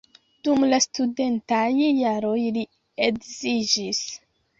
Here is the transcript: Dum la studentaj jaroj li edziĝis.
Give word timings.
Dum 0.47 0.63
la 0.69 0.77
studentaj 0.85 1.61
jaroj 1.97 2.39
li 2.55 2.65
edziĝis. 3.09 4.01